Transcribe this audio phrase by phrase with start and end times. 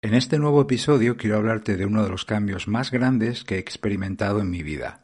[0.00, 3.58] En este nuevo episodio quiero hablarte de uno de los cambios más grandes que he
[3.58, 5.02] experimentado en mi vida,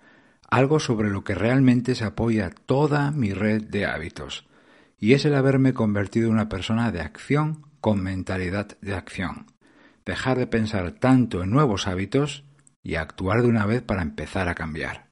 [0.49, 4.47] algo sobre lo que realmente se apoya toda mi red de hábitos,
[4.97, 9.47] y es el haberme convertido en una persona de acción con mentalidad de acción.
[10.07, 12.45] Dejar de pensar tanto en nuevos hábitos
[12.85, 15.09] y actuar de una vez para empezar a cambiar.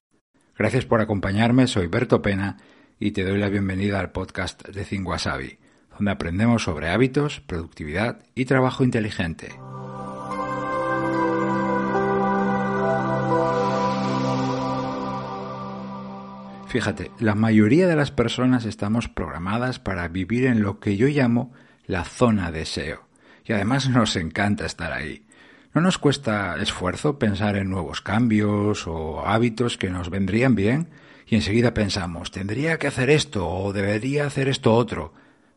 [0.57, 2.59] Gracias por acompañarme, soy Berto Pena
[3.01, 5.09] y te doy la bienvenida al podcast de Think
[5.97, 9.51] donde aprendemos sobre hábitos, productividad y trabajo inteligente.
[16.73, 21.53] Fíjate, la mayoría de las personas estamos programadas para vivir en lo que yo llamo
[21.87, 23.07] la zona de deseo.
[23.45, 25.27] Y además nos encanta estar ahí.
[25.75, 30.89] No nos cuesta esfuerzo pensar en nuevos cambios o hábitos que nos vendrían bien
[31.27, 35.15] y enseguida pensamos, tendría que hacer esto o debería hacer esto otro.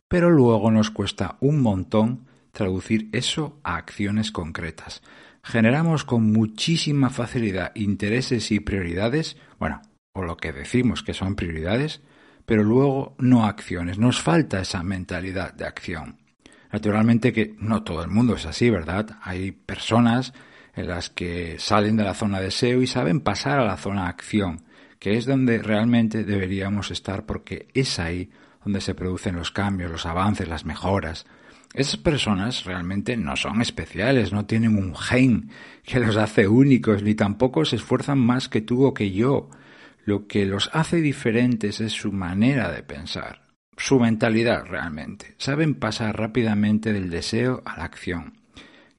[0.08, 5.02] Pero luego nos cuesta un montón traducir eso a acciones concretas.
[5.44, 9.82] Generamos con muchísima facilidad intereses y prioridades, bueno,
[10.14, 12.02] o lo que decimos que son prioridades,
[12.46, 14.00] pero luego no acciones.
[14.00, 16.18] Nos falta esa mentalidad de acción.
[16.72, 19.18] Naturalmente que no todo el mundo es así, ¿verdad?
[19.22, 20.34] Hay personas
[20.74, 24.08] en las que salen de la zona de deseo y saben pasar a la zona
[24.08, 24.66] acción,
[25.00, 28.30] que es donde realmente deberíamos estar porque es ahí
[28.66, 31.26] donde se producen los cambios, los avances, las mejoras.
[31.74, 35.52] Esas personas realmente no son especiales, no tienen un gen
[35.84, 39.50] que los hace únicos, ni tampoco se esfuerzan más que tú o que yo.
[40.04, 43.44] Lo que los hace diferentes es su manera de pensar,
[43.78, 45.36] su mentalidad realmente.
[45.38, 48.34] Saben pasar rápidamente del deseo a la acción.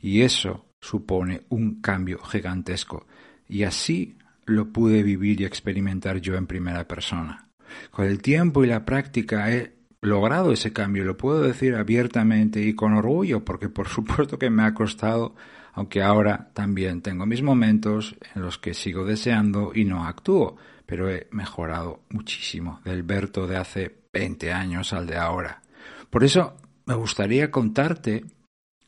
[0.01, 3.07] Y eso supone un cambio gigantesco.
[3.49, 7.46] Y así lo pude vivir y experimentar yo en primera persona.
[7.91, 12.75] Con el tiempo y la práctica he logrado ese cambio, lo puedo decir abiertamente y
[12.75, 15.35] con orgullo, porque por supuesto que me ha costado,
[15.73, 20.57] aunque ahora también tengo mis momentos en los que sigo deseando y no actúo
[20.87, 25.63] pero he mejorado muchísimo del Berto de hace 20 años al de ahora.
[26.09, 26.57] Por eso
[26.87, 28.25] me gustaría contarte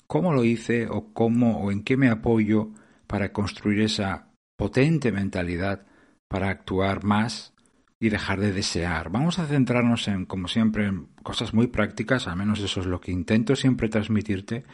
[0.06, 2.70] cómo lo hice o cómo o en qué me apoyo
[3.08, 5.86] para construir esa potente mentalidad
[6.28, 7.52] para actuar más
[8.00, 9.10] y dejar de desear.
[9.10, 13.00] Vamos a centrarnos en, como siempre, en cosas muy prácticas, al menos eso es lo
[13.00, 14.64] que intento siempre transmitirte.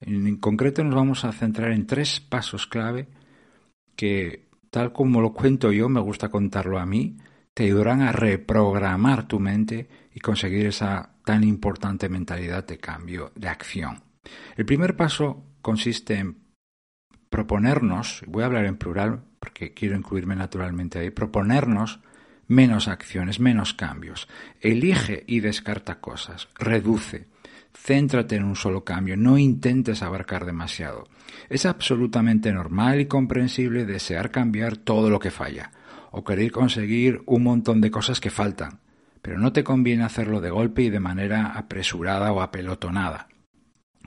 [0.00, 3.08] En concreto nos vamos a centrar en tres pasos clave
[3.96, 7.16] que tal como lo cuento yo, me gusta contarlo a mí,
[7.54, 13.48] te ayudarán a reprogramar tu mente y conseguir esa tan importante mentalidad de cambio, de
[13.48, 14.02] acción.
[14.56, 16.36] El primer paso consiste en
[17.28, 22.00] proponernos, voy a hablar en plural porque quiero incluirme naturalmente ahí, proponernos
[22.48, 24.26] menos acciones, menos cambios.
[24.60, 27.28] Elige y descarta cosas, reduce.
[27.72, 31.06] Céntrate en un solo cambio, no intentes abarcar demasiado.
[31.48, 35.70] Es absolutamente normal y comprensible desear cambiar todo lo que falla,
[36.10, 38.80] o querer conseguir un montón de cosas que faltan,
[39.22, 43.28] pero no te conviene hacerlo de golpe y de manera apresurada o apelotonada.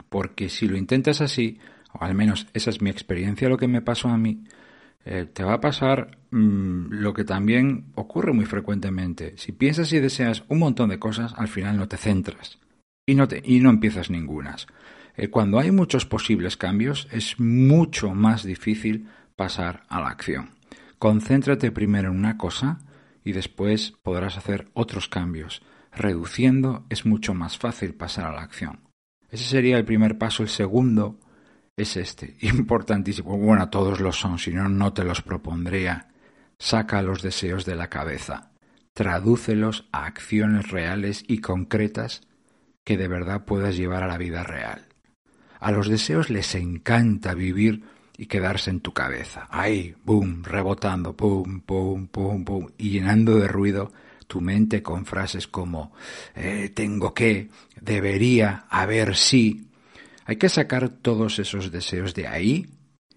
[0.08, 1.58] Porque si lo intentas así,
[1.92, 4.44] o al menos esa es mi experiencia, lo que me pasó a mí,
[5.04, 9.34] eh, te va a pasar mm, lo que también ocurre muy frecuentemente.
[9.36, 12.58] Si piensas y deseas un montón de cosas, al final no te centras
[13.06, 14.66] y no, te, y no empiezas ningunas.
[15.16, 20.50] Eh, cuando hay muchos posibles cambios, es mucho más difícil pasar a la acción.
[20.98, 22.78] Concéntrate primero en una cosa
[23.24, 25.62] y después podrás hacer otros cambios.
[25.90, 28.80] Reduciendo es mucho más fácil pasar a la acción.
[29.28, 30.42] Ese sería el primer paso.
[30.42, 31.18] El segundo
[31.76, 33.36] es este, importantísimo.
[33.36, 36.08] Bueno, todos lo son, si no, no te los propondría.
[36.58, 38.50] Saca los deseos de la cabeza.
[38.94, 42.22] Tradúcelos a acciones reales y concretas
[42.84, 44.86] que de verdad puedas llevar a la vida real.
[45.60, 47.84] A los deseos les encanta vivir
[48.18, 53.48] y quedarse en tu cabeza, ahí, boom, rebotando, pum, pum, pum, pum, y llenando de
[53.48, 53.92] ruido
[54.26, 55.92] tu mente con frases como
[56.34, 57.48] eh, tengo que,
[57.80, 59.68] debería, a ver si.
[60.24, 62.66] Hay que sacar todos esos deseos de ahí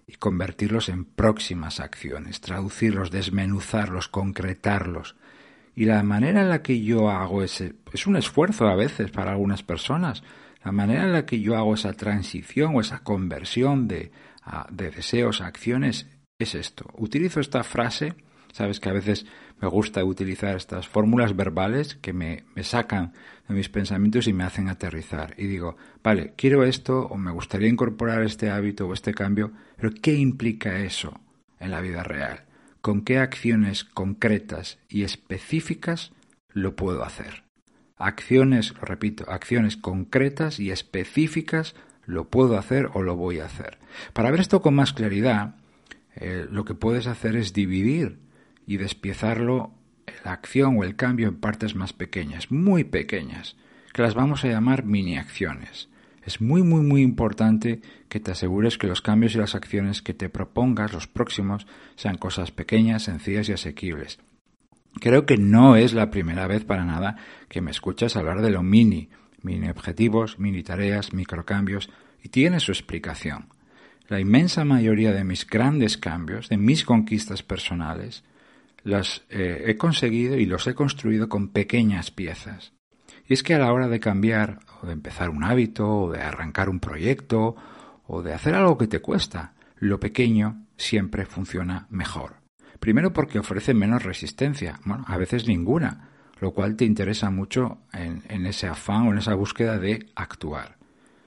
[0.06, 5.16] y convertirlos en próximas acciones, traducirlos, desmenuzarlos, concretarlos,
[5.76, 9.32] y la manera en la que yo hago ese, es un esfuerzo a veces para
[9.32, 10.22] algunas personas,
[10.64, 14.10] la manera en la que yo hago esa transición o esa conversión de,
[14.70, 16.06] de deseos a acciones
[16.38, 16.86] es esto.
[16.94, 18.14] Utilizo esta frase,
[18.56, 19.26] sabes que a veces
[19.60, 23.12] me gusta utilizar estas fórmulas verbales que me, sacan
[23.48, 25.34] de mis pensamientos y me hacen aterrizar.
[25.38, 29.92] Y digo, vale, quiero esto o me gustaría incorporar este hábito o este cambio, pero
[30.02, 31.20] ¿qué implica eso
[31.60, 32.46] en la vida real?
[32.86, 36.12] con qué acciones concretas y específicas
[36.52, 37.42] lo puedo hacer.
[37.96, 41.74] Acciones, lo repito, acciones concretas y específicas
[42.04, 43.78] lo puedo hacer o lo voy a hacer.
[44.12, 45.56] Para ver esto con más claridad,
[46.14, 48.20] eh, lo que puedes hacer es dividir
[48.66, 49.72] y despiezarlo
[50.24, 53.56] la acción o el cambio en partes más pequeñas, muy pequeñas,
[53.92, 55.88] que las vamos a llamar mini acciones.
[56.22, 60.12] Es muy, muy, muy importante que te asegures que los cambios y las acciones que
[60.12, 64.18] te propongas, los próximos, sean cosas pequeñas, sencillas y asequibles.
[65.00, 67.16] Creo que no es la primera vez para nada
[67.48, 69.08] que me escuchas hablar de lo mini,
[69.42, 71.90] mini objetivos, mini tareas, microcambios,
[72.22, 73.48] y tiene su explicación.
[74.08, 78.24] La inmensa mayoría de mis grandes cambios, de mis conquistas personales,
[78.86, 82.72] las eh, he conseguido y los he construido con pequeñas piezas.
[83.26, 86.22] Y es que a la hora de cambiar, o de empezar un hábito, o de
[86.22, 87.56] arrancar un proyecto,
[88.06, 92.36] o de hacer algo que te cuesta, lo pequeño siempre funciona mejor.
[92.78, 98.22] Primero porque ofrece menos resistencia, bueno, a veces ninguna, lo cual te interesa mucho en,
[98.28, 100.76] en ese afán o en esa búsqueda de actuar.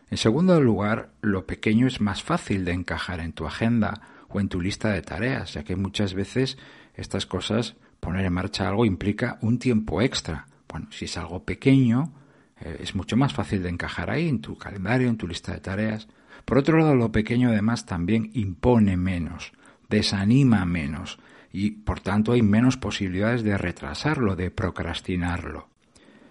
[0.10, 4.50] En segundo lugar, lo pequeño es más fácil de encajar en tu agenda o en
[4.50, 6.58] tu lista de tareas, ya que muchas veces
[6.96, 10.48] estas cosas, poner en marcha algo implica un tiempo extra.
[10.68, 12.14] Bueno, si es algo pequeño,
[12.62, 15.60] eh, es mucho más fácil de encajar ahí en tu calendario, en tu lista de
[15.60, 16.08] tareas.
[16.46, 19.52] Por otro lado, lo pequeño además también impone menos,
[19.90, 21.20] desanima menos
[21.52, 25.68] y por tanto hay menos posibilidades de retrasarlo, de procrastinarlo.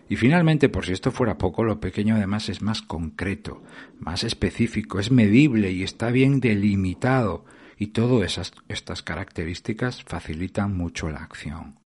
[0.08, 3.62] Y finalmente, por si esto fuera poco, lo pequeño además es más concreto,
[3.98, 7.44] más específico, es medible y está bien delimitado
[7.78, 11.78] y todas estas características facilitan mucho la acción.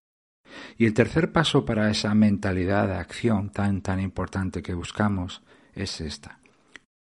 [0.78, 5.42] Y el tercer paso para esa mentalidad de acción tan tan importante que buscamos
[5.74, 6.40] es esta.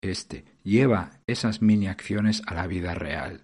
[0.02, 3.42] Este lleva esas mini acciones a la vida real.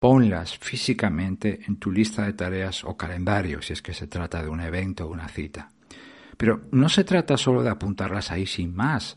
[0.00, 4.48] Ponlas físicamente en tu lista de tareas o calendario si es que se trata de
[4.48, 5.70] un evento o una cita.
[6.36, 9.16] Pero no se trata solo de apuntarlas ahí sin más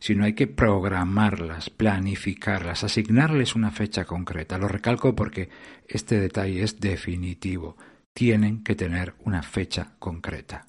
[0.00, 4.58] sino hay que programarlas, planificarlas, asignarles una fecha concreta.
[4.58, 5.48] Lo recalco porque
[5.88, 7.76] este detalle es definitivo.
[8.12, 10.66] Tienen que tener una fecha concreta.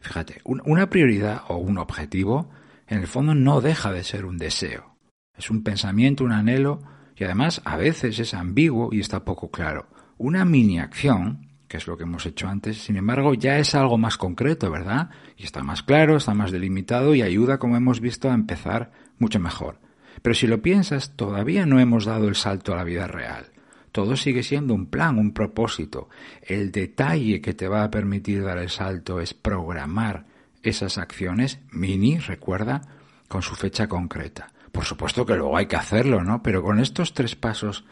[0.00, 2.50] Fíjate, una prioridad o un objetivo
[2.86, 4.96] en el fondo no deja de ser un deseo.
[5.36, 6.82] Es un pensamiento, un anhelo
[7.16, 9.88] y además a veces es ambiguo y está poco claro.
[10.16, 13.98] Una mini acción que es lo que hemos hecho antes, sin embargo, ya es algo
[13.98, 15.10] más concreto, ¿verdad?
[15.36, 19.40] Y está más claro, está más delimitado y ayuda, como hemos visto, a empezar mucho
[19.40, 19.80] mejor.
[20.22, 23.46] Pero si lo piensas, todavía no hemos dado el salto a la vida real.
[23.90, 26.08] Todo sigue siendo un plan, un propósito.
[26.42, 30.26] El detalle que te va a permitir dar el salto es programar
[30.62, 32.82] esas acciones mini, recuerda,
[33.26, 34.52] con su fecha concreta.
[34.70, 36.40] Por supuesto que luego hay que hacerlo, ¿no?
[36.40, 37.84] Pero con estos tres pasos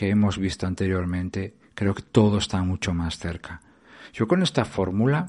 [0.00, 3.60] que hemos visto anteriormente, creo que todo está mucho más cerca.
[4.14, 5.26] Yo con esta fórmula,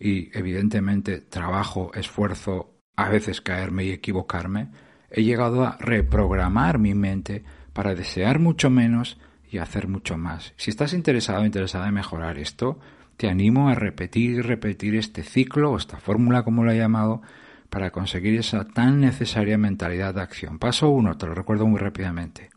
[0.00, 4.68] y evidentemente trabajo, esfuerzo, a veces caerme y equivocarme,
[5.10, 7.44] he llegado a reprogramar mi mente
[7.74, 9.18] para desear mucho menos
[9.50, 10.54] y hacer mucho más.
[10.56, 12.78] Si estás interesado o interesada en mejorar esto,
[13.18, 17.20] te animo a repetir y repetir este ciclo o esta fórmula como lo he llamado
[17.68, 20.58] para conseguir esa tan necesaria mentalidad de acción.
[20.58, 22.53] Paso uno, te lo recuerdo muy rápidamente.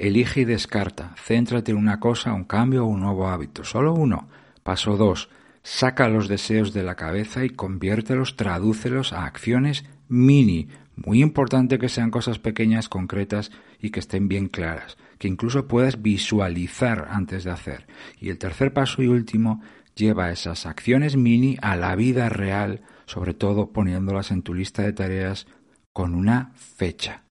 [0.00, 1.14] Elige y descarta.
[1.22, 3.64] Céntrate en una cosa, un cambio o un nuevo hábito.
[3.64, 4.30] Solo uno.
[4.62, 5.28] Paso dos.
[5.62, 10.68] Saca los deseos de la cabeza y conviértelos, tradúcelos a acciones mini.
[10.96, 16.00] Muy importante que sean cosas pequeñas, concretas y que estén bien claras, que incluso puedas
[16.00, 17.86] visualizar antes de hacer.
[18.18, 19.60] Y el tercer paso y último,
[19.94, 24.94] lleva esas acciones mini a la vida real, sobre todo poniéndolas en tu lista de
[24.94, 25.46] tareas
[25.92, 27.24] con una fecha.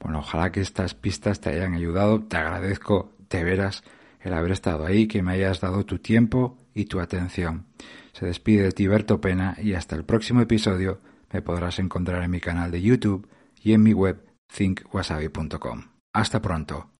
[0.00, 2.22] Bueno, ojalá que estas pistas te hayan ayudado.
[2.22, 3.84] Te agradezco de veras
[4.20, 7.66] el haber estado ahí, que me hayas dado tu tiempo y tu atención.
[8.12, 11.00] Se despide de ti Berto Pena y hasta el próximo episodio
[11.32, 13.28] me podrás encontrar en mi canal de YouTube
[13.62, 14.24] y en mi web
[14.54, 15.84] thinkwasabi.com.
[16.12, 16.97] Hasta pronto.